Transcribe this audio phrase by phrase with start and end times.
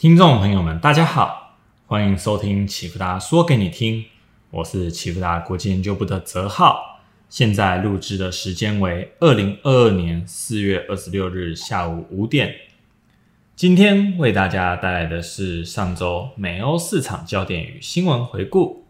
[0.00, 4.06] 听众朋友们，大家好，欢迎收听启福达说给你听，
[4.50, 7.02] 我是启福达国际研究部的泽浩。
[7.28, 12.54] 现在录制的时间为二零二二年四月二十六日下午五点。
[13.54, 18.86] 今天为大家带来的是上周美欧市场焦点与新闻回顾。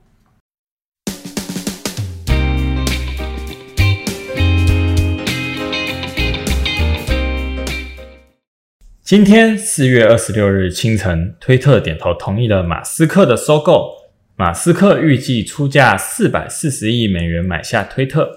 [9.11, 13.91] 今天四月二十六日清晨，推特点头同意了马斯克的收购。
[14.37, 18.31] 马斯克预计出价四百四十亿美元买下推特。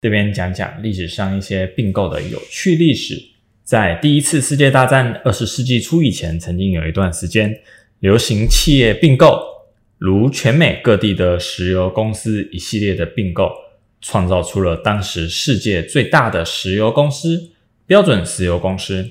[0.00, 3.22] 这边讲讲历史上一些并购的有趣历史。
[3.64, 7.54] 在第一次世界大战二十世纪初以前，曾经有一段时间
[7.98, 9.38] 流行企业并购，
[9.98, 13.50] 如全美各地的石油公司一系列的并购，
[14.00, 17.50] 创造出了当时世界最大的石油公司——
[17.86, 19.10] 标准石油公司。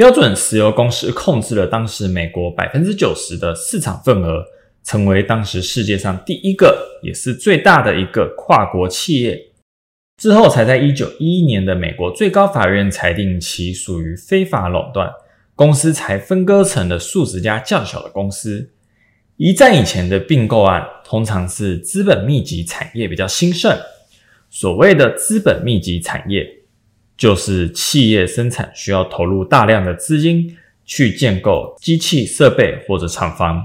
[0.00, 4.42] 标准石油公司控制了当时美国百分之九十的市场份额，
[4.82, 9.38] 成为当时世界上第一个也是最大的一个跨国企业。
[10.16, 15.12] 之后才在一九一一年的美国最高法院裁定其属于非法垄断，
[15.54, 18.70] 公司才分割成了数十家较小的公司。
[19.36, 23.78] 一战以前的并购案通常是资本密集产业比较兴盛，
[24.48, 26.59] 所谓的资本密集产业。
[27.20, 33.62] 就是企业生产需要投入大量的资金去建构机器设备或者厂房。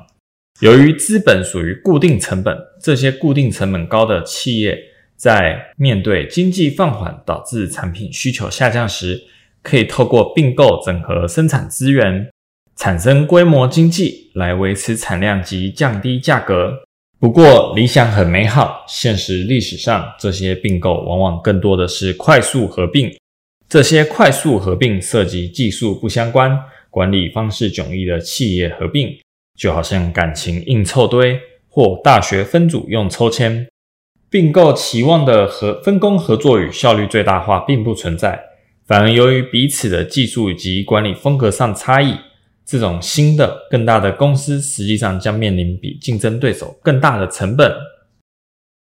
[0.59, 4.77] 由于资本属于固定成本，这些固定成本高的企业
[5.15, 9.23] 在面对经济放缓导致产品需求下降时，
[9.63, 12.29] 可以透过并购整合生产资源，
[12.75, 16.83] 产生规模经济来维持产量及降低价格。
[17.21, 23.09] 不过理想很美好，现实历史上这些并购往往更多的是快速合并。
[23.75, 26.57] 这些快速合并涉及技术不相关、
[26.89, 29.13] 管理方式迥异的企业合并，
[29.59, 31.37] 就好像感情硬凑堆
[31.67, 33.67] 或大学分组用抽签。
[34.29, 38.41] 并购期望的合分工合作与效率最大化并不存在，
[38.87, 42.15] 反而由于彼此的技术以及管理风格上差异，
[42.65, 47.69] 这种新的更大的公司实际上将面临比竞争对手更大的成本。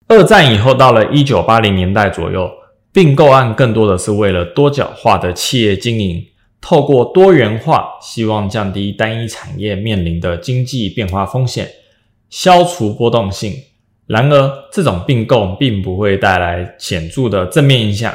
[0.08, 2.48] 二战以后，到了一九八零年代左右。
[2.94, 6.24] 并购案更多的是为了多角化的企业经营，
[6.62, 11.68] 透过多元化，希望降低单一产业面临的经济变化风险，
[12.30, 13.52] 消除波动性。
[14.06, 18.14] 然而，这种并购并不会带来显著的正面影响。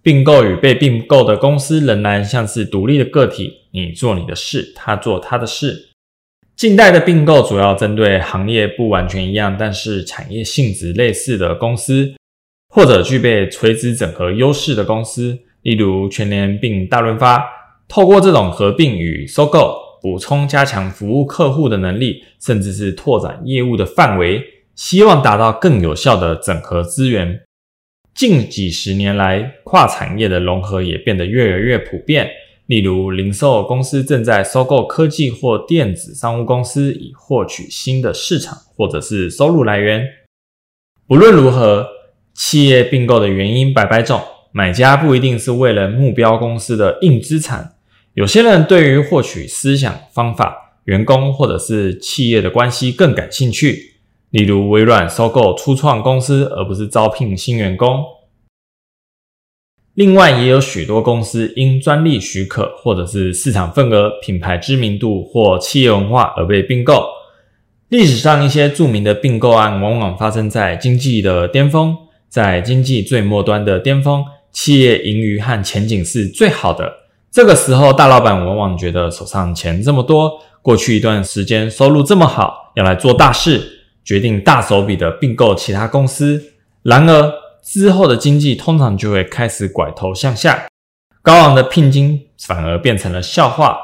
[0.00, 5.88] 并购与被并购的公司仍然像是独立的个体，你做你的事，他做他的事。
[6.56, 12.14] 近代的并购主要针对行业不完全一样，但是产业性质类似的公司。
[12.78, 17.44] 或者具备垂直整合优势的公司，例如全联并大润发，
[17.88, 24.40] 透过这种合并与收购，补充加强服务客户的能力，甚至是拓展业务的范围，
[24.76, 27.40] 希望达到更有效的整合资源。
[28.14, 32.30] 近几十年来，跨产业的融合也变得越来越普遍，
[32.66, 40.06] 例如零售公司正在收购科技或电子商务公司，以获取新的市场或者是收入来源。
[41.08, 41.97] 不论如何。
[42.38, 44.22] 企业并购的原因百百种，
[44.52, 47.72] 买家不一定是为了目标公司的硬资产，
[48.14, 53.96] 有些人对于获取思想、方法、员工或者是企业的关系更感兴趣。
[54.30, 58.04] 例如微软收购初创公司，而不是招聘新员工。
[59.94, 67.04] 另外，也有许多公司因专利许可，或者是市场份额、品牌知名度或企业文化而被并购。
[67.88, 71.96] 历史上一些著名的并购案，往往发生在经济的巅峰。
[72.28, 74.22] 在经济最末端的巅峰，
[74.52, 76.92] 企业盈余和前景是最好的。
[77.30, 86.52] 这个时候，大老板往往觉得手上钱这么多，过去一段时间收入这么好，要来做大事，决定大手笔的并购其他公司。
[86.82, 90.68] 然而之后的经济通常就会开始拐头向下，
[91.22, 93.78] 高昂的聘金反而变成了笑话。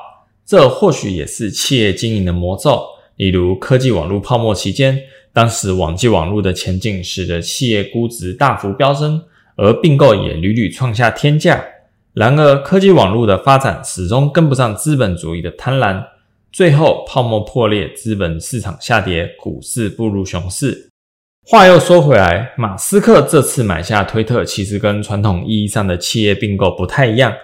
[0.44, 2.82] 这或许也是企业经营的魔咒。
[3.16, 5.00] 例如科技网络泡沫期间。
[5.34, 9.20] 当时网际网络的前景使得企业估值大幅飙升，
[9.56, 11.62] 而并购也屡屡创下天价。
[12.12, 16.00] 然而，科技网络的发展始终跟不上资本主义的贪婪，
[16.52, 20.88] 最后泡沫破裂，资本市场下跌，股市步入熊市。
[21.44, 27.34] 话又说回来，马斯克这次买下推特，其实跟传统意义上的企业并购不太一样。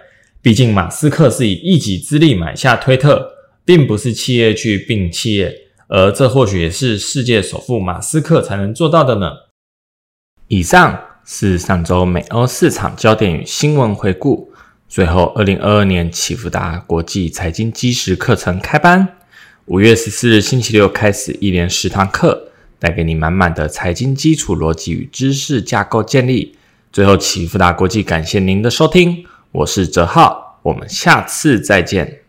[0.41, 3.29] 毕竟，马斯克是以一己之力买下推特，
[3.65, 5.53] 并不是企业去并企业。
[5.93, 9.33] 而这或许也是世界首富马斯克才能做到的呢。
[10.47, 14.53] 以上是上周美欧市场焦点与新闻回顾。
[14.89, 19.17] 最后，二零二二年启福达国际财经基石课程开班，
[19.67, 26.57] 五月十四日星期六开始，一连十堂课，带给你满满的财经基础逻辑与知识架构建立。
[26.93, 32.23] 最后，启福达国际感谢您的收听，我是哲浩，我们下次再见。